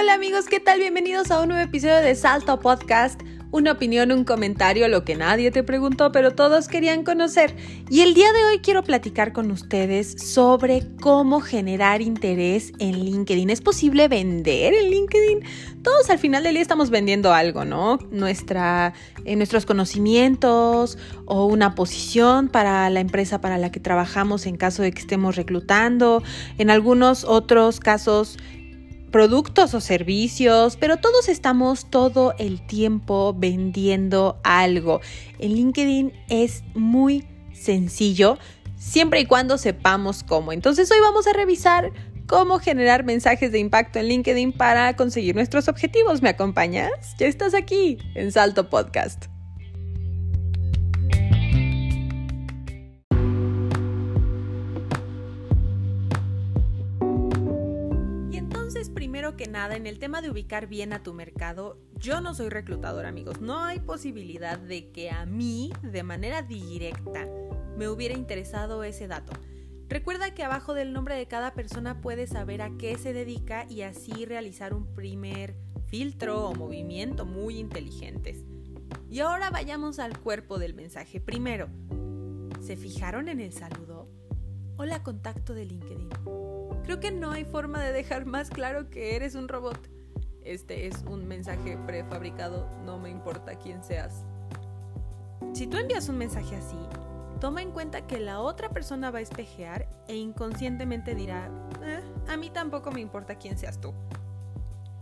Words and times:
Hola 0.00 0.14
amigos, 0.14 0.46
¿qué 0.46 0.60
tal? 0.60 0.78
Bienvenidos 0.78 1.32
a 1.32 1.40
un 1.40 1.48
nuevo 1.48 1.64
episodio 1.64 1.96
de 1.96 2.14
Salto 2.14 2.60
Podcast. 2.60 3.20
Una 3.50 3.72
opinión, 3.72 4.12
un 4.12 4.22
comentario, 4.24 4.86
lo 4.86 5.04
que 5.04 5.16
nadie 5.16 5.50
te 5.50 5.64
preguntó, 5.64 6.12
pero 6.12 6.34
todos 6.34 6.68
querían 6.68 7.02
conocer. 7.02 7.56
Y 7.90 8.02
el 8.02 8.14
día 8.14 8.30
de 8.32 8.44
hoy 8.44 8.58
quiero 8.60 8.84
platicar 8.84 9.32
con 9.32 9.50
ustedes 9.50 10.12
sobre 10.32 10.84
cómo 11.00 11.40
generar 11.40 12.00
interés 12.00 12.72
en 12.78 13.04
LinkedIn. 13.04 13.50
¿Es 13.50 13.60
posible 13.60 14.06
vender 14.06 14.72
en 14.72 14.88
LinkedIn? 14.90 15.40
Todos 15.82 16.10
al 16.10 16.18
final 16.20 16.44
del 16.44 16.52
día 16.52 16.62
estamos 16.62 16.90
vendiendo 16.90 17.32
algo, 17.32 17.64
¿no? 17.64 17.98
Nuestra, 18.12 18.92
eh, 19.24 19.34
nuestros 19.34 19.66
conocimientos 19.66 20.96
o 21.24 21.46
una 21.46 21.74
posición 21.74 22.48
para 22.48 22.88
la 22.90 23.00
empresa 23.00 23.40
para 23.40 23.58
la 23.58 23.72
que 23.72 23.80
trabajamos 23.80 24.46
en 24.46 24.56
caso 24.56 24.82
de 24.82 24.92
que 24.92 25.00
estemos 25.00 25.34
reclutando. 25.34 26.22
En 26.58 26.70
algunos 26.70 27.24
otros 27.24 27.80
casos 27.80 28.36
productos 29.10 29.74
o 29.74 29.80
servicios, 29.80 30.76
pero 30.76 30.98
todos 30.98 31.28
estamos 31.28 31.90
todo 31.90 32.34
el 32.38 32.66
tiempo 32.66 33.34
vendiendo 33.36 34.38
algo. 34.44 35.00
En 35.38 35.54
LinkedIn 35.54 36.12
es 36.28 36.62
muy 36.74 37.26
sencillo, 37.52 38.38
siempre 38.76 39.20
y 39.20 39.26
cuando 39.26 39.58
sepamos 39.58 40.22
cómo. 40.22 40.52
Entonces 40.52 40.90
hoy 40.90 41.00
vamos 41.00 41.26
a 41.26 41.32
revisar 41.32 41.92
cómo 42.26 42.58
generar 42.58 43.04
mensajes 43.04 43.50
de 43.50 43.58
impacto 43.58 43.98
en 43.98 44.08
LinkedIn 44.08 44.52
para 44.52 44.94
conseguir 44.96 45.34
nuestros 45.34 45.68
objetivos. 45.68 46.22
¿Me 46.22 46.28
acompañas? 46.28 46.90
Ya 47.18 47.26
estás 47.26 47.54
aquí 47.54 47.98
en 48.14 48.30
Salto 48.30 48.68
Podcast. 48.68 49.37
Primero 58.98 59.36
que 59.36 59.46
nada, 59.46 59.76
en 59.76 59.86
el 59.86 60.00
tema 60.00 60.20
de 60.22 60.28
ubicar 60.28 60.66
bien 60.66 60.92
a 60.92 61.04
tu 61.04 61.14
mercado, 61.14 61.78
yo 62.00 62.20
no 62.20 62.34
soy 62.34 62.48
reclutador, 62.48 63.06
amigos. 63.06 63.40
No 63.40 63.62
hay 63.62 63.78
posibilidad 63.78 64.58
de 64.58 64.90
que 64.90 65.12
a 65.12 65.24
mí, 65.24 65.72
de 65.82 66.02
manera 66.02 66.42
directa, 66.42 67.28
me 67.76 67.88
hubiera 67.88 68.14
interesado 68.14 68.82
ese 68.82 69.06
dato. 69.06 69.32
Recuerda 69.88 70.34
que 70.34 70.42
abajo 70.42 70.74
del 70.74 70.92
nombre 70.92 71.14
de 71.14 71.28
cada 71.28 71.54
persona 71.54 72.00
puedes 72.00 72.30
saber 72.30 72.60
a 72.60 72.76
qué 72.76 72.98
se 72.98 73.12
dedica 73.12 73.66
y 73.70 73.82
así 73.82 74.24
realizar 74.24 74.74
un 74.74 74.92
primer 74.96 75.54
filtro 75.86 76.48
o 76.48 76.56
movimiento 76.56 77.24
muy 77.24 77.60
inteligentes. 77.60 78.42
Y 79.08 79.20
ahora 79.20 79.50
vayamos 79.50 80.00
al 80.00 80.18
cuerpo 80.18 80.58
del 80.58 80.74
mensaje. 80.74 81.20
Primero, 81.20 81.68
¿se 82.60 82.76
fijaron 82.76 83.28
en 83.28 83.38
el 83.38 83.52
saludo? 83.52 84.08
Hola 84.76 85.04
contacto 85.04 85.54
de 85.54 85.66
LinkedIn. 85.66 86.08
Creo 86.84 87.00
que 87.00 87.10
no 87.10 87.30
hay 87.30 87.44
forma 87.44 87.82
de 87.82 87.92
dejar 87.92 88.26
más 88.26 88.50
claro 88.50 88.90
que 88.90 89.16
eres 89.16 89.34
un 89.34 89.48
robot. 89.48 89.78
Este 90.42 90.86
es 90.86 91.02
un 91.02 91.26
mensaje 91.26 91.76
prefabricado, 91.86 92.68
no 92.84 92.98
me 92.98 93.10
importa 93.10 93.56
quién 93.56 93.84
seas. 93.84 94.24
Si 95.52 95.66
tú 95.66 95.76
envías 95.76 96.08
un 96.08 96.18
mensaje 96.18 96.56
así, 96.56 96.78
toma 97.40 97.62
en 97.62 97.70
cuenta 97.70 98.06
que 98.06 98.18
la 98.18 98.40
otra 98.40 98.70
persona 98.70 99.10
va 99.10 99.18
a 99.18 99.22
espejear 99.22 99.88
e 100.08 100.16
inconscientemente 100.16 101.14
dirá, 101.14 101.50
eh, 101.82 102.00
a 102.28 102.36
mí 102.36 102.50
tampoco 102.50 102.90
me 102.90 103.00
importa 103.00 103.36
quién 103.36 103.58
seas 103.58 103.80
tú. 103.80 103.92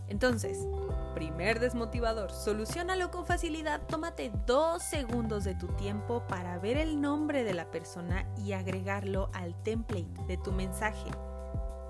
Entonces, 0.09 0.67
primer 1.15 1.61
desmotivador, 1.61 2.31
solucionalo 2.31 3.11
con 3.11 3.27
facilidad, 3.27 3.81
tómate 3.87 4.31
dos 4.47 4.83
segundos 4.83 5.45
de 5.45 5.55
tu 5.55 5.67
tiempo 5.69 6.23
para 6.29 6.59
ver 6.59 6.77
el 6.77 7.01
nombre 7.01 7.43
de 7.43 7.55
la 7.55 7.71
persona 7.71 8.27
y 8.37 8.53
agregarlo 8.53 9.31
al 9.33 9.61
template 9.63 10.27
de 10.29 10.37
tu 10.37 10.53
mensaje. 10.53 11.11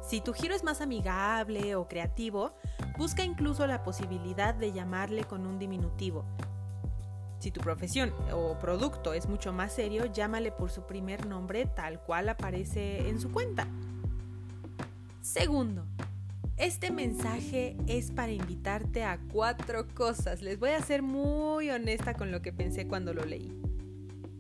Si 0.07 0.21
tu 0.21 0.33
giro 0.33 0.55
es 0.55 0.63
más 0.63 0.81
amigable 0.81 1.75
o 1.75 1.89
creativo, 1.89 2.53
busca 2.97 3.25
incluso 3.25 3.67
la 3.67 3.83
posibilidad 3.83 4.55
de 4.55 4.73
llamarle 4.73 5.25
con 5.25 5.45
un 5.47 5.59
diminutivo. 5.59 6.25
Si 7.41 7.51
tu 7.51 7.61
profesión 7.61 8.15
o 8.33 8.57
producto 8.61 9.15
es 9.15 9.29
mucho 9.29 9.53
más 9.53 9.73
serio, 9.73 10.07
llámale 10.07 10.53
por 10.53 10.71
su 10.71 10.83
primer 10.83 11.27
nombre 11.27 11.67
tal 11.67 12.01
cual 12.01 12.29
aparece 12.29 13.09
en 13.09 13.19
su 13.19 13.33
cuenta. 13.33 13.67
Segundo, 15.23 15.85
este 16.57 16.93
mensaje 16.93 17.77
es 17.89 18.13
para 18.13 18.31
invitarte 18.31 19.03
a 19.03 19.19
cuatro 19.33 19.89
cosas. 19.93 20.41
Les 20.41 20.61
voy 20.61 20.71
a 20.71 20.83
ser 20.83 21.03
muy 21.03 21.69
honesta 21.71 22.15
con 22.15 22.31
lo 22.31 22.43
que 22.43 22.53
pensé 22.53 22.87
cuando 22.87 23.13
lo 23.13 23.25
leí. 23.25 23.61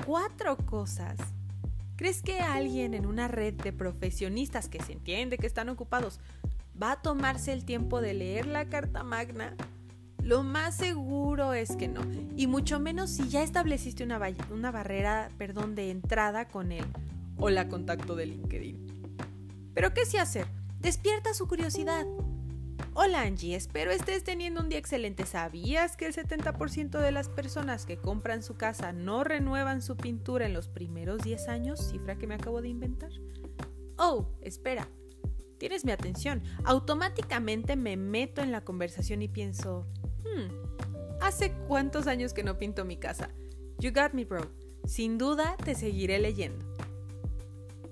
Cuatro 0.06 0.56
cosas 0.58 1.16
¿Crees 1.96 2.20
que 2.20 2.40
alguien 2.40 2.92
en 2.92 3.06
una 3.06 3.26
red 3.26 3.54
de 3.54 3.72
profesionistas 3.72 4.68
que 4.68 4.82
se 4.82 4.92
entiende 4.92 5.38
que 5.38 5.46
están 5.46 5.70
ocupados 5.70 6.20
va 6.80 6.92
a 6.92 7.02
tomarse 7.02 7.54
el 7.54 7.64
tiempo 7.64 8.02
de 8.02 8.12
leer 8.12 8.46
la 8.46 8.66
Carta 8.66 9.02
Magna? 9.02 9.56
Lo 10.22 10.42
más 10.42 10.76
seguro 10.76 11.54
es 11.54 11.74
que 11.76 11.88
no, 11.88 12.02
y 12.36 12.48
mucho 12.48 12.80
menos 12.80 13.10
si 13.10 13.28
ya 13.28 13.42
estableciste 13.42 14.04
una, 14.04 14.18
barrera 14.18 15.30
perdón, 15.38 15.74
de 15.74 15.90
entrada 15.90 16.48
con 16.48 16.70
él 16.70 16.84
o 17.38 17.48
la 17.48 17.68
contacto 17.68 18.14
de 18.14 18.26
LinkedIn. 18.26 18.86
Pero 19.72 19.94
¿qué 19.94 20.04
sí 20.04 20.18
hacer? 20.18 20.46
Despierta 20.80 21.32
su 21.32 21.46
curiosidad. 21.46 22.04
Hola 22.98 23.20
Angie, 23.20 23.54
espero 23.54 23.90
estés 23.90 24.24
teniendo 24.24 24.62
un 24.62 24.70
día 24.70 24.78
excelente. 24.78 25.26
¿Sabías 25.26 25.98
que 25.98 26.06
el 26.06 26.14
70% 26.14 26.98
de 26.98 27.12
las 27.12 27.28
personas 27.28 27.84
que 27.84 27.98
compran 27.98 28.42
su 28.42 28.54
casa 28.54 28.94
no 28.94 29.22
renuevan 29.22 29.82
su 29.82 29.98
pintura 29.98 30.46
en 30.46 30.54
los 30.54 30.68
primeros 30.68 31.22
10 31.22 31.48
años? 31.48 31.90
Cifra 31.90 32.16
que 32.16 32.26
me 32.26 32.36
acabo 32.36 32.62
de 32.62 32.70
inventar. 32.70 33.10
Oh, 33.98 34.30
espera. 34.40 34.88
Tienes 35.58 35.84
mi 35.84 35.92
atención. 35.92 36.42
Automáticamente 36.64 37.76
me 37.76 37.98
meto 37.98 38.40
en 38.40 38.50
la 38.50 38.64
conversación 38.64 39.20
y 39.20 39.28
pienso, 39.28 39.86
hmm, 40.24 41.20
¿hace 41.20 41.52
cuántos 41.68 42.06
años 42.06 42.32
que 42.32 42.44
no 42.44 42.56
pinto 42.56 42.86
mi 42.86 42.96
casa? 42.96 43.28
You 43.78 43.92
got 43.92 44.14
me, 44.14 44.24
bro. 44.24 44.50
Sin 44.86 45.18
duda 45.18 45.58
te 45.62 45.74
seguiré 45.74 46.18
leyendo. 46.18 46.64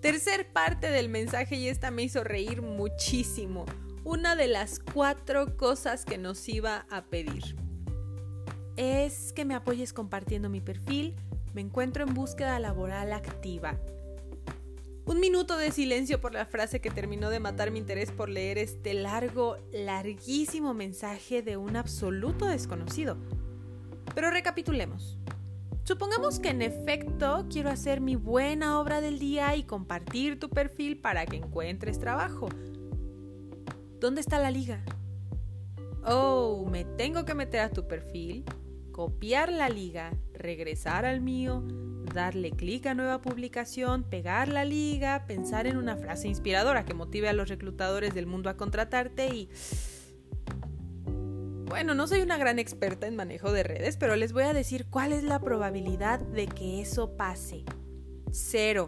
Tercer 0.00 0.50
parte 0.50 0.88
del 0.88 1.10
mensaje 1.10 1.56
y 1.56 1.68
esta 1.68 1.90
me 1.90 2.04
hizo 2.04 2.24
reír 2.24 2.62
muchísimo 2.62 3.66
una 4.04 4.36
de 4.36 4.48
las 4.48 4.78
cuatro 4.78 5.56
cosas 5.56 6.04
que 6.04 6.18
nos 6.18 6.48
iba 6.48 6.86
a 6.90 7.04
pedir. 7.04 7.56
Es 8.76 9.32
que 9.32 9.44
me 9.44 9.54
apoyes 9.54 9.92
compartiendo 9.92 10.50
mi 10.50 10.60
perfil, 10.60 11.16
me 11.54 11.62
encuentro 11.62 12.04
en 12.04 12.12
búsqueda 12.12 12.58
laboral 12.58 13.12
activa. 13.12 13.78
Un 15.06 15.20
minuto 15.20 15.56
de 15.56 15.70
silencio 15.70 16.20
por 16.20 16.32
la 16.32 16.46
frase 16.46 16.80
que 16.80 16.90
terminó 16.90 17.30
de 17.30 17.40
matar 17.40 17.70
mi 17.70 17.78
interés 17.78 18.10
por 18.10 18.28
leer 18.28 18.58
este 18.58 18.94
largo, 18.94 19.58
larguísimo 19.72 20.74
mensaje 20.74 21.42
de 21.42 21.56
un 21.56 21.76
absoluto 21.76 22.46
desconocido. 22.46 23.16
Pero 24.14 24.30
recapitulemos. 24.30 25.18
Supongamos 25.84 26.40
que 26.40 26.48
en 26.48 26.62
efecto 26.62 27.46
quiero 27.50 27.68
hacer 27.68 28.00
mi 28.00 28.16
buena 28.16 28.80
obra 28.80 29.02
del 29.02 29.18
día 29.18 29.54
y 29.56 29.64
compartir 29.64 30.40
tu 30.40 30.48
perfil 30.48 30.96
para 30.96 31.26
que 31.26 31.36
encuentres 31.36 32.00
trabajo. 32.00 32.48
¿Dónde 34.04 34.20
está 34.20 34.38
la 34.38 34.50
liga? 34.50 34.84
Oh, 36.04 36.68
me 36.70 36.84
tengo 36.84 37.24
que 37.24 37.32
meter 37.32 37.60
a 37.60 37.70
tu 37.70 37.88
perfil, 37.88 38.44
copiar 38.92 39.50
la 39.50 39.70
liga, 39.70 40.12
regresar 40.34 41.06
al 41.06 41.22
mío, 41.22 41.64
darle 42.12 42.50
clic 42.50 42.84
a 42.84 42.92
nueva 42.92 43.22
publicación, 43.22 44.02
pegar 44.04 44.48
la 44.48 44.66
liga, 44.66 45.24
pensar 45.26 45.66
en 45.66 45.78
una 45.78 45.96
frase 45.96 46.28
inspiradora 46.28 46.84
que 46.84 46.92
motive 46.92 47.30
a 47.30 47.32
los 47.32 47.48
reclutadores 47.48 48.12
del 48.12 48.26
mundo 48.26 48.50
a 48.50 48.58
contratarte 48.58 49.34
y... 49.34 49.48
Bueno, 51.64 51.94
no 51.94 52.06
soy 52.06 52.20
una 52.20 52.36
gran 52.36 52.58
experta 52.58 53.06
en 53.06 53.16
manejo 53.16 53.52
de 53.52 53.62
redes, 53.62 53.96
pero 53.96 54.16
les 54.16 54.34
voy 54.34 54.42
a 54.42 54.52
decir 54.52 54.84
cuál 54.90 55.14
es 55.14 55.22
la 55.24 55.40
probabilidad 55.40 56.20
de 56.20 56.46
que 56.46 56.82
eso 56.82 57.16
pase. 57.16 57.64
Cero. 58.30 58.84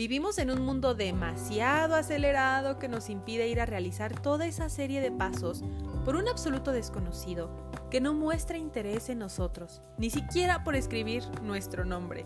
Vivimos 0.00 0.38
en 0.38 0.50
un 0.50 0.62
mundo 0.62 0.94
demasiado 0.94 1.94
acelerado 1.94 2.78
que 2.78 2.88
nos 2.88 3.10
impide 3.10 3.48
ir 3.48 3.60
a 3.60 3.66
realizar 3.66 4.18
toda 4.18 4.46
esa 4.46 4.70
serie 4.70 5.02
de 5.02 5.12
pasos 5.12 5.62
por 6.06 6.16
un 6.16 6.26
absoluto 6.26 6.72
desconocido 6.72 7.50
que 7.90 8.00
no 8.00 8.14
muestra 8.14 8.56
interés 8.56 9.10
en 9.10 9.18
nosotros, 9.18 9.82
ni 9.98 10.08
siquiera 10.08 10.64
por 10.64 10.74
escribir 10.74 11.24
nuestro 11.42 11.84
nombre. 11.84 12.24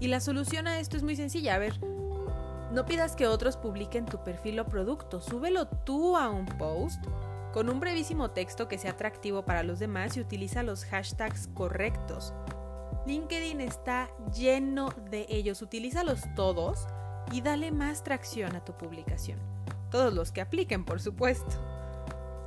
Y 0.00 0.08
la 0.08 0.18
solución 0.18 0.66
a 0.66 0.80
esto 0.80 0.96
es 0.96 1.04
muy 1.04 1.14
sencilla. 1.14 1.54
A 1.54 1.58
ver, 1.58 1.78
no 2.72 2.84
pidas 2.86 3.14
que 3.14 3.28
otros 3.28 3.56
publiquen 3.56 4.04
tu 4.04 4.24
perfil 4.24 4.58
o 4.58 4.66
producto, 4.66 5.20
súbelo 5.20 5.68
tú 5.68 6.16
a 6.16 6.28
un 6.28 6.46
post 6.46 7.00
con 7.52 7.70
un 7.70 7.78
brevísimo 7.78 8.32
texto 8.32 8.66
que 8.66 8.78
sea 8.78 8.90
atractivo 8.90 9.44
para 9.44 9.62
los 9.62 9.78
demás 9.78 10.16
y 10.16 10.20
utiliza 10.20 10.64
los 10.64 10.84
hashtags 10.86 11.46
correctos. 11.54 12.34
LinkedIn 13.06 13.60
está 13.60 14.10
lleno 14.34 14.90
de 15.10 15.26
ellos. 15.28 15.62
Utilízalos 15.62 16.22
todos 16.34 16.86
y 17.32 17.40
dale 17.40 17.70
más 17.70 18.02
tracción 18.02 18.56
a 18.56 18.64
tu 18.64 18.76
publicación. 18.76 19.38
Todos 19.90 20.12
los 20.12 20.32
que 20.32 20.40
apliquen, 20.40 20.84
por 20.84 21.00
supuesto. 21.00 21.60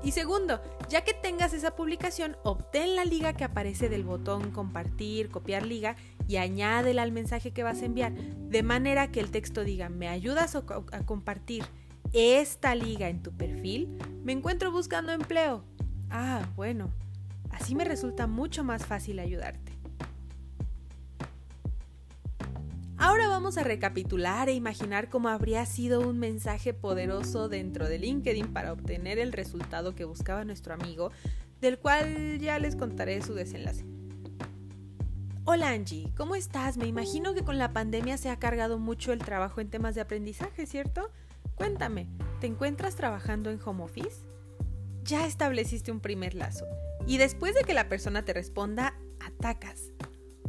Y 0.04 0.12
segundo, 0.12 0.62
ya 0.90 1.04
que 1.04 1.14
tengas 1.14 1.54
esa 1.54 1.76
publicación, 1.76 2.38
obtén 2.44 2.96
la 2.96 3.04
liga 3.04 3.34
que 3.34 3.44
aparece 3.44 3.90
del 3.90 4.04
botón 4.04 4.52
compartir, 4.52 5.30
copiar 5.30 5.66
liga 5.66 5.96
y 6.28 6.38
añádela 6.38 7.02
al 7.02 7.12
mensaje 7.12 7.52
que 7.52 7.64
vas 7.64 7.82
a 7.82 7.86
enviar, 7.86 8.14
de 8.14 8.64
manera 8.64 9.12
que 9.12 9.20
el 9.20 9.32
texto 9.32 9.64
diga, 9.64 9.90
me 9.90 10.08
ayudas 10.08 10.56
a 10.56 11.06
compartir 11.06 11.66
esta 12.14 12.76
liga 12.76 13.10
en 13.10 13.24
tu 13.24 13.32
perfil, 13.32 13.98
me 14.24 14.34
encuentro 14.34 14.72
buscando 14.72 15.12
empleo. 15.12 15.64
Ah, 16.10 16.48
bueno, 16.56 16.92
así 17.50 17.76
me 17.76 17.84
resulta 17.84 18.28
mucho 18.28 18.64
más 18.64 18.86
fácil 18.86 19.20
ayudarte. 19.20 19.67
Ahora 23.00 23.28
vamos 23.28 23.60
a 23.60 23.64
recapitular 23.64 24.50
e 24.50 24.54
imaginar 24.54 25.08
cómo 25.10 25.30
habría 25.30 25.64
sido 25.68 26.02
un 26.02 26.18
mensaje 26.18 26.74
poderoso 26.74 27.48
dentro 27.48 27.88
de 27.88 28.00
LinkedIn 28.00 28.52
para 28.52 28.74
obtener 28.74 29.20
el 29.20 29.34
resultado 29.34 29.94
que 29.94 30.04
buscaba 30.04 30.44
nuestro 30.46 30.74
amigo, 30.74 31.12
del 31.62 31.78
cual 31.78 32.40
ya 32.40 32.58
les 32.58 32.76
contaré 32.76 33.22
su 33.22 33.36
desenlace. 33.36 33.86
Hola 35.46 35.70
Angie, 35.70 36.12
¿cómo 36.18 36.36
estás? 36.36 36.78
Me 36.78 36.88
imagino 36.88 37.36
que 37.36 37.44
con 37.44 37.60
la 37.60 37.72
pandemia 37.72 38.18
se 38.18 38.32
ha 38.32 38.40
cargado 38.40 38.80
mucho 38.80 39.14
el 39.14 39.20
trabajo 39.20 39.62
en 39.62 39.70
temas 39.70 39.94
de 39.94 40.02
aprendizaje, 40.02 40.66
¿cierto? 40.66 41.12
Cuéntame, 41.54 42.10
¿te 42.42 42.48
encuentras 42.48 42.96
trabajando 42.96 43.52
en 43.52 43.60
home 43.64 43.84
office? 43.84 44.26
Ya 45.04 45.28
estableciste 45.28 45.92
un 45.92 46.00
primer 46.00 46.34
lazo 46.34 46.66
y 47.06 47.18
después 47.18 47.54
de 47.54 47.62
que 47.62 47.76
la 47.76 47.90
persona 47.90 48.26
te 48.26 48.34
responda, 48.34 48.96
atacas. 49.20 49.92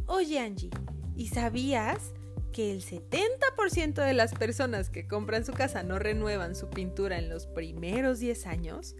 Oye 0.07 0.39
Angie, 0.39 0.71
¿y 1.15 1.27
sabías 1.27 2.13
que 2.51 2.71
el 2.71 2.83
70% 2.83 4.05
de 4.05 4.13
las 4.13 4.33
personas 4.33 4.89
que 4.89 5.07
compran 5.07 5.45
su 5.45 5.53
casa 5.53 5.83
no 5.83 5.99
renuevan 5.99 6.55
su 6.55 6.69
pintura 6.69 7.17
en 7.17 7.29
los 7.29 7.47
primeros 7.47 8.19
10 8.19 8.47
años, 8.47 8.95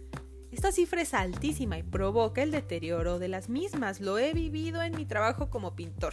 esta 0.50 0.72
cifra 0.72 1.02
es 1.02 1.14
altísima 1.14 1.78
y 1.78 1.82
provoca 1.82 2.42
el 2.42 2.50
deterioro 2.50 3.18
de 3.18 3.28
las 3.28 3.48
mismas. 3.48 4.00
Lo 4.00 4.18
he 4.18 4.32
vivido 4.32 4.82
en 4.82 4.96
mi 4.96 5.06
trabajo 5.06 5.48
como 5.48 5.76
pintor. 5.76 6.12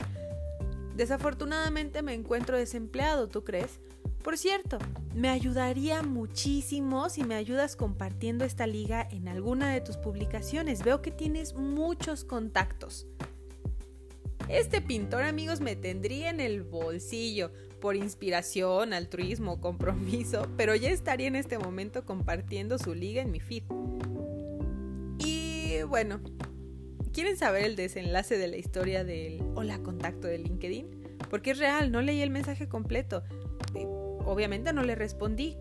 Desafortunadamente 0.95 2.03
me 2.03 2.13
encuentro 2.13 2.57
desempleado, 2.57 3.27
¿tú 3.27 3.43
crees? 3.43 3.79
Por 4.23 4.37
cierto, 4.37 4.77
me 5.15 5.29
ayudaría 5.29 6.03
muchísimo 6.03 7.09
si 7.09 7.23
me 7.23 7.35
ayudas 7.35 7.75
compartiendo 7.75 8.45
esta 8.45 8.67
liga 8.67 9.07
en 9.09 9.27
alguna 9.27 9.71
de 9.71 9.81
tus 9.81 9.97
publicaciones. 9.97 10.83
Veo 10.83 11.01
que 11.01 11.11
tienes 11.11 11.55
muchos 11.55 12.23
contactos. 12.23 13.07
Este 14.49 14.81
pintor, 14.81 15.23
amigos, 15.23 15.59
me 15.59 15.75
tendría 15.75 16.29
en 16.29 16.39
el 16.39 16.63
bolsillo 16.63 17.51
por 17.81 17.97
inspiración, 17.97 18.93
altruismo, 18.93 19.59
compromiso, 19.59 20.47
pero 20.57 20.73
ya 20.73 20.89
estaría 20.89 21.27
en 21.27 21.35
este 21.35 21.59
momento 21.59 22.05
compartiendo 22.05 22.77
su 22.77 22.95
liga 22.95 23.21
en 23.21 23.31
mi 23.31 23.41
feed. 23.41 23.63
Y 25.19 25.81
bueno, 25.83 26.21
¿quieren 27.11 27.35
saber 27.35 27.65
el 27.65 27.75
desenlace 27.75 28.37
de 28.37 28.47
la 28.47 28.55
historia 28.57 29.03
del 29.03 29.41
hola 29.55 29.79
contacto 29.79 30.27
de 30.27 30.37
LinkedIn? 30.37 31.17
Porque 31.29 31.51
es 31.51 31.57
real, 31.57 31.91
no 31.91 32.01
leí 32.01 32.21
el 32.21 32.29
mensaje 32.29 32.69
completo. 32.69 33.23
Obviamente 34.25 34.71
no 34.71 34.83
le 34.83 34.95
respondí. 34.95 35.57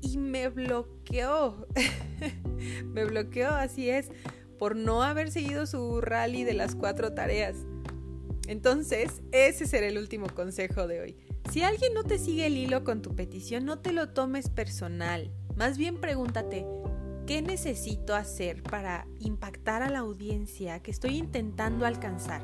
Y 0.00 0.16
me 0.16 0.48
bloqueó. 0.48 1.66
me 2.86 3.04
bloqueó, 3.04 3.50
así 3.50 3.90
es, 3.90 4.10
por 4.58 4.76
no 4.76 5.02
haber 5.02 5.30
seguido 5.30 5.66
su 5.66 6.00
rally 6.00 6.44
de 6.44 6.54
las 6.54 6.74
cuatro 6.74 7.12
tareas. 7.12 7.56
Entonces, 8.48 9.22
ese 9.30 9.66
será 9.66 9.86
el 9.86 9.98
último 9.98 10.26
consejo 10.26 10.86
de 10.86 11.00
hoy. 11.00 11.16
Si 11.50 11.62
alguien 11.62 11.94
no 11.94 12.04
te 12.04 12.18
sigue 12.18 12.46
el 12.46 12.56
hilo 12.56 12.84
con 12.84 13.02
tu 13.02 13.14
petición, 13.14 13.64
no 13.64 13.78
te 13.78 13.92
lo 13.92 14.10
tomes 14.10 14.48
personal. 14.48 15.32
Más 15.56 15.78
bien 15.78 16.00
pregúntate, 16.00 16.66
¿qué 17.26 17.42
necesito 17.42 18.14
hacer 18.14 18.62
para 18.62 19.06
impactar 19.18 19.82
a 19.82 19.90
la 19.90 20.00
audiencia 20.00 20.80
que 20.80 20.90
estoy 20.90 21.16
intentando 21.16 21.86
alcanzar? 21.86 22.42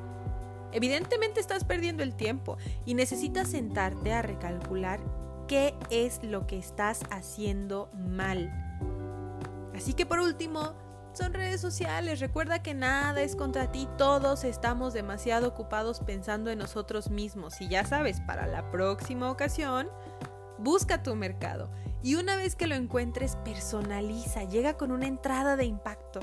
Evidentemente 0.73 1.41
estás 1.41 1.65
perdiendo 1.65 2.03
el 2.03 2.15
tiempo 2.15 2.59
y 2.85 2.95
necesitas 2.95 3.49
sentarte 3.49 4.13
a 4.13 4.23
recalcular 4.23 5.01
qué 5.49 5.75
es 5.91 6.23
lo 6.23 6.47
que 6.47 6.59
estás 6.59 7.01
haciendo 7.11 7.91
mal. 7.95 8.53
Así 9.75 9.95
que 9.95 10.05
por 10.05 10.19
último, 10.19 10.75
son 11.13 11.35
redes 11.35 11.61
sociales. 11.61 12.21
Recuerda 12.21 12.63
que 12.63 12.75
nada 12.75 13.23
es 13.23 13.37
contra 13.37 13.73
ti. 13.73 13.89
Todos 13.97 14.45
estamos 14.45 14.93
demasiado 14.93 15.49
ocupados 15.49 16.01
pensando 16.01 16.51
en 16.51 16.59
nosotros 16.59 17.11
mismos. 17.11 17.61
Y 17.61 17.69
ya 17.69 17.85
sabes, 17.85 18.21
para 18.21 18.47
la 18.47 18.71
próxima 18.71 19.31
ocasión, 19.31 19.89
busca 20.59 21.03
tu 21.03 21.15
mercado. 21.15 21.71
Y 22.03 22.15
una 22.15 22.37
vez 22.37 22.55
que 22.55 22.67
lo 22.67 22.75
encuentres, 22.75 23.37
personaliza. 23.45 24.45
Llega 24.45 24.77
con 24.77 24.93
una 24.93 25.07
entrada 25.07 25.57
de 25.57 25.65
impacto. 25.65 26.21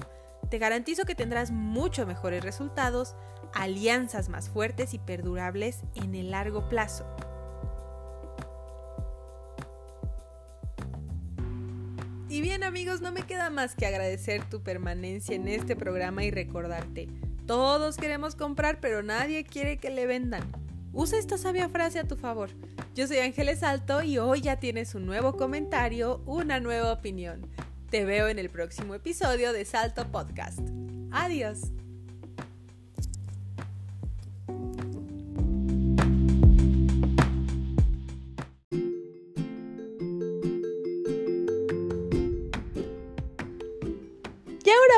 Te 0.50 0.58
garantizo 0.58 1.04
que 1.04 1.16
tendrás 1.16 1.52
mucho 1.52 2.06
mejores 2.06 2.44
resultados, 2.44 3.16
alianzas 3.54 4.30
más 4.30 4.50
fuertes 4.50 4.94
y 4.94 5.00
perdurables 5.00 5.82
en 5.96 6.16
el 6.16 6.32
largo 6.32 6.70
plazo. 6.70 7.06
No 13.02 13.12
me 13.12 13.24
queda 13.24 13.50
más 13.50 13.76
que 13.76 13.86
agradecer 13.86 14.44
tu 14.50 14.62
permanencia 14.62 15.36
en 15.36 15.48
este 15.48 15.76
programa 15.76 16.24
y 16.24 16.32
recordarte, 16.32 17.08
todos 17.46 17.98
queremos 17.98 18.36
comprar 18.36 18.80
pero 18.80 19.04
nadie 19.04 19.44
quiere 19.44 19.78
que 19.78 19.90
le 19.90 20.06
vendan. 20.06 20.44
Usa 20.94 21.20
esta 21.20 21.38
sabia 21.38 21.68
frase 21.70 22.00
a 22.00 22.08
tu 22.08 22.16
favor. 22.16 22.50
Yo 22.96 23.06
soy 23.08 23.18
Ángeles 23.18 23.64
Alto 23.64 24.02
y 24.02 24.18
hoy 24.18 24.42
ya 24.42 24.60
tienes 24.60 24.96
un 24.96 25.06
nuevo 25.06 25.36
comentario, 25.36 26.22
una 26.26 26.60
nueva 26.60 26.94
opinión. 26.94 27.46
Te 27.90 28.06
veo 28.06 28.30
en 28.30 28.40
el 28.40 28.50
próximo 28.50 28.96
episodio 28.96 29.52
de 29.52 29.66
Salto 29.66 30.10
Podcast. 30.12 30.60
Adiós. 31.12 31.72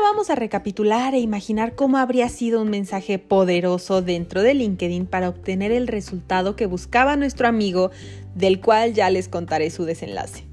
Vamos 0.08 0.30
a 0.30 0.36
recapitular 0.36 1.14
e 1.16 1.20
imaginar 1.20 1.76
cómo 1.76 1.98
habría 1.98 2.30
sido 2.30 2.62
un 2.62 2.70
mensaje 2.70 3.20
poderoso 3.20 4.02
dentro 4.02 4.42
de 4.42 4.54
LinkedIn 4.54 5.06
para 5.06 5.28
obtener 5.28 5.74
el 5.74 5.86
resultado 5.86 6.56
que 6.56 6.66
buscaba 6.66 7.18
nuestro 7.18 7.46
amigo, 7.46 7.92
del 8.34 8.62
cual 8.62 8.94
ya 8.94 9.10
les 9.10 9.28
contaré 9.28 9.70
su 9.70 9.84
desenlace. 9.84 10.46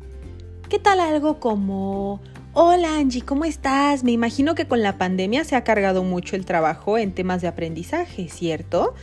¿Qué 0.69 0.81
tal 0.81 0.99
algo 0.99 1.39
como... 1.39 2.21
Hola 2.53 2.97
Angie, 2.99 3.23
¿cómo 3.23 3.45
estás? 3.45 4.03
Me 4.03 4.11
imagino 4.11 4.57
que 4.57 4.67
con 4.67 4.83
la 4.83 4.99
pandemia 4.99 5.45
se 5.45 5.55
ha 5.55 5.63
cargado 5.63 6.03
mucho 6.03 6.35
el 6.35 6.47
trabajo 6.47 6.99
en 6.99 7.13
temas 7.13 7.41
de 7.41 7.47
aprendizaje, 7.47 8.29
¿cierto? 8.29 8.95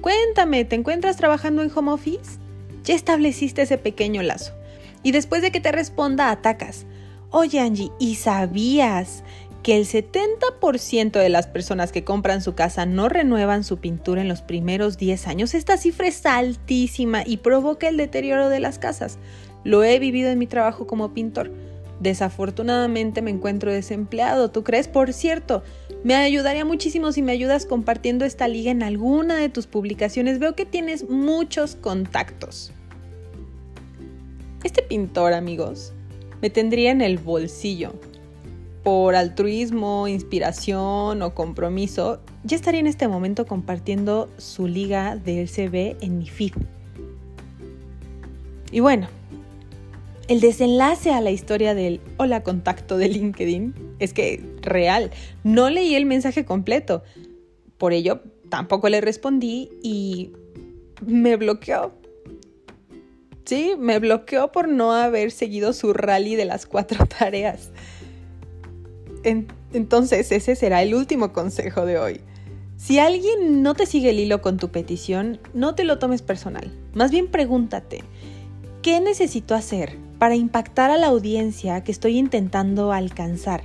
Cuéntame, 0.00 0.64
¿te 0.64 0.74
encuentras 0.74 1.18
trabajando 1.18 1.62
en 1.62 1.70
home 1.72 1.92
office? 1.92 2.40
Ya 2.82 2.96
estableciste 2.96 3.62
ese 3.62 3.78
pequeño 3.78 4.22
lazo. 4.22 4.54
Y 5.04 5.12
después 5.12 5.40
de 5.40 5.52
que 5.52 5.60
te 5.60 5.70
responda, 5.70 6.32
atacas. 6.32 6.84
Oye 7.30 7.60
Angie, 7.60 7.92
¿y 8.00 8.16
sabías 8.16 9.22
que 9.62 9.76
el 9.76 9.86
70% 9.86 11.12
de 11.12 11.28
las 11.28 11.46
personas 11.46 11.92
que 11.92 12.04
compran 12.04 12.40
su 12.40 12.54
casa 12.54 12.86
no 12.86 13.08
renuevan 13.08 13.64
su 13.64 13.78
pintura 13.78 14.22
en 14.22 14.28
los 14.28 14.40
primeros 14.40 14.96
10 14.96 15.26
años, 15.26 15.54
esta 15.54 15.76
cifra 15.76 16.08
es 16.08 16.24
altísima 16.24 17.22
y 17.26 17.38
provoca 17.38 17.88
el 17.88 17.96
deterioro 17.96 18.48
de 18.48 18.60
las 18.60 18.78
casas. 18.78 19.18
Lo 19.64 19.84
he 19.84 19.98
vivido 19.98 20.30
en 20.30 20.38
mi 20.38 20.46
trabajo 20.46 20.86
como 20.86 21.12
pintor. 21.12 21.50
Desafortunadamente 22.00 23.20
me 23.20 23.30
encuentro 23.30 23.70
desempleado, 23.70 24.50
¿tú 24.50 24.64
crees? 24.64 24.88
Por 24.88 25.12
cierto, 25.12 25.62
me 26.02 26.14
ayudaría 26.14 26.64
muchísimo 26.64 27.12
si 27.12 27.20
me 27.20 27.32
ayudas 27.32 27.66
compartiendo 27.66 28.24
esta 28.24 28.48
liga 28.48 28.70
en 28.70 28.82
alguna 28.82 29.36
de 29.36 29.50
tus 29.50 29.66
publicaciones. 29.66 30.38
Veo 30.38 30.54
que 30.54 30.64
tienes 30.64 31.10
muchos 31.10 31.74
contactos. 31.74 32.72
Este 34.64 34.82
pintor, 34.82 35.34
amigos, 35.34 35.92
me 36.40 36.48
tendría 36.48 36.90
en 36.90 37.02
el 37.02 37.18
bolsillo 37.18 37.92
por 38.82 39.14
altruismo, 39.14 40.08
inspiración 40.08 41.22
o 41.22 41.34
compromiso, 41.34 42.20
ya 42.44 42.56
estaría 42.56 42.80
en 42.80 42.86
este 42.86 43.08
momento 43.08 43.46
compartiendo 43.46 44.30
su 44.38 44.66
liga 44.66 45.16
de 45.16 45.42
LCB 45.42 46.02
en 46.02 46.18
mi 46.18 46.28
feed. 46.28 46.54
Y 48.72 48.80
bueno, 48.80 49.08
el 50.28 50.40
desenlace 50.40 51.10
a 51.10 51.20
la 51.20 51.30
historia 51.30 51.74
del 51.74 52.00
hola 52.16 52.42
contacto 52.42 52.96
de 52.96 53.08
LinkedIn 53.08 53.74
es 53.98 54.14
que 54.14 54.42
real, 54.62 55.10
no 55.44 55.68
leí 55.70 55.94
el 55.94 56.06
mensaje 56.06 56.44
completo. 56.44 57.02
Por 57.76 57.92
ello, 57.92 58.22
tampoco 58.48 58.88
le 58.88 59.00
respondí 59.00 59.70
y 59.82 60.32
me 61.04 61.36
bloqueó. 61.36 61.92
Sí, 63.44 63.72
me 63.78 63.98
bloqueó 63.98 64.52
por 64.52 64.68
no 64.68 64.92
haber 64.92 65.32
seguido 65.32 65.72
su 65.72 65.92
rally 65.92 66.36
de 66.36 66.44
las 66.44 66.64
cuatro 66.64 67.04
tareas 67.18 67.70
entonces 69.24 70.32
ese 70.32 70.56
será 70.56 70.82
el 70.82 70.94
último 70.94 71.32
consejo 71.32 71.86
de 71.86 71.98
hoy. 71.98 72.20
Si 72.76 72.98
alguien 72.98 73.62
no 73.62 73.74
te 73.74 73.84
sigue 73.84 74.10
el 74.10 74.18
hilo 74.18 74.40
con 74.40 74.56
tu 74.56 74.70
petición, 74.70 75.38
no 75.52 75.74
te 75.74 75.84
lo 75.84 75.98
tomes 75.98 76.22
personal. 76.22 76.72
Más 76.94 77.10
bien 77.10 77.28
pregúntate, 77.28 78.02
¿qué 78.80 79.00
necesito 79.00 79.54
hacer 79.54 79.98
para 80.18 80.34
impactar 80.34 80.90
a 80.90 80.96
la 80.96 81.08
audiencia 81.08 81.84
que 81.84 81.92
estoy 81.92 82.16
intentando 82.16 82.92
alcanzar? 82.92 83.64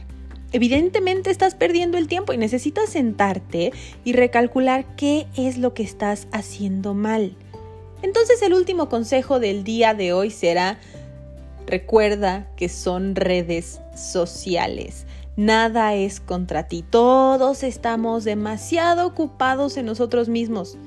Evidentemente 0.52 1.32
estás 1.32 1.56
perdiendo 1.56 1.98
el 1.98 2.08
tiempo 2.08 2.34
y 2.34 2.38
necesitas 2.38 2.90
sentarte 2.90 3.72
y 4.04 4.14
recalcular 4.14 4.86
qué 4.96 5.28
es 5.36 5.58
lo 5.58 5.74
que 5.74 5.84
estás 5.84 6.28
haciendo 6.32 6.94
mal. 6.94 7.36
Entonces 8.02 8.42
el 8.42 8.54
último 8.54 8.90
consejo 8.90 9.40
del 9.40 9.64
día 9.64 9.94
de 9.94 10.14
hoy 10.14 10.30
será, 10.30 10.78
Recuerda 11.68 12.48
que 12.56 12.70
son 12.70 13.16
redes 13.16 13.82
sociales. 13.96 15.06
Nada 15.36 15.96
es 15.96 16.20
contra 16.20 16.68
ti. 16.68 16.84
Todos 16.88 17.64
estamos 17.64 18.24
demasiado 18.24 19.08
ocupados 19.08 19.76
en 19.78 19.88
nosotros 19.88 20.30
mismos. 20.30 20.78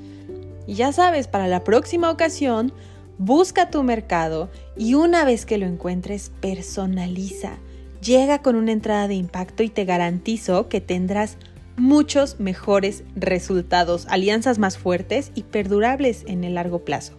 Y 0.67 0.75
ya 0.75 0.93
sabes, 0.93 1.27
para 1.27 1.49
la 1.49 1.65
próxima 1.65 2.11
ocasión, 2.11 2.73
busca 3.19 3.71
tu 3.71 3.83
mercado 3.83 4.49
y 4.77 4.95
una 4.95 5.25
vez 5.25 5.45
que 5.45 5.59
lo 5.59 5.67
encuentres, 5.67 6.31
personaliza. 6.41 7.59
Llega 8.01 8.43
con 8.43 8.55
una 8.55 8.73
entrada 8.73 9.09
de 9.09 9.15
impacto 9.15 9.65
y 9.65 9.69
te 9.69 9.85
garantizo 9.85 10.69
que 10.69 10.81
tendrás 10.81 11.37
muchos 11.77 12.39
mejores 12.39 13.03
resultados, 13.17 14.07
alianzas 14.09 14.59
más 14.59 14.79
fuertes 14.79 15.33
y 15.35 15.43
perdurables 15.43 16.25
en 16.27 16.45
el 16.45 16.55
largo 16.55 16.85
plazo. 16.85 17.18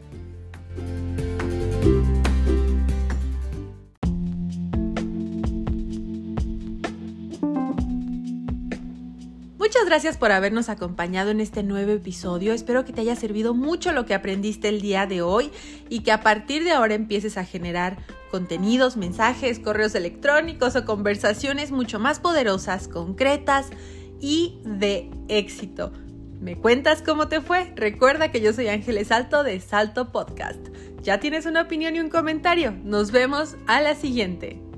Gracias 9.90 10.18
por 10.18 10.32
habernos 10.32 10.70
acompañado 10.70 11.32
en 11.32 11.40
este 11.40 11.64
nuevo 11.64 11.92
episodio. 11.94 12.54
Espero 12.54 12.86
que 12.86 12.94
te 12.94 13.02
haya 13.02 13.16
servido 13.16 13.56
mucho 13.56 13.92
lo 13.92 14.06
que 14.06 14.14
aprendiste 14.14 14.70
el 14.70 14.82
día 14.82 15.08
de 15.08 15.24
hoy 15.24 15.50
y 15.90 16.02
que 16.02 16.12
a 16.12 16.22
partir 16.22 16.64
de 16.64 16.74
ahora 16.74 16.94
empieces 16.94 17.40
a 17.40 17.44
generar 17.44 17.98
contenidos, 18.30 18.98
mensajes, 18.98 19.58
correos 19.58 19.96
electrónicos 19.96 20.76
o 20.76 20.86
conversaciones 20.86 21.72
mucho 21.72 21.98
más 21.98 22.20
poderosas, 22.20 22.88
concretas 22.88 23.72
y 24.22 24.60
de 24.64 25.10
éxito. 25.28 25.92
¿Me 26.40 26.56
cuentas 26.56 27.02
cómo 27.02 27.28
te 27.28 27.42
fue? 27.42 27.74
Recuerda 27.76 28.32
que 28.32 28.42
yo 28.42 28.54
soy 28.54 28.68
Ángeles 28.68 29.08
Salto 29.08 29.42
de 29.42 29.60
Salto 29.60 30.12
Podcast. 30.12 30.60
¿Ya 31.02 31.20
tienes 31.20 31.48
una 31.48 31.64
opinión 31.64 31.96
y 31.96 32.00
un 32.00 32.10
comentario? 32.10 32.76
Nos 32.84 33.10
vemos 33.10 33.56
a 33.66 33.82
la 33.82 33.96
siguiente. 33.96 34.69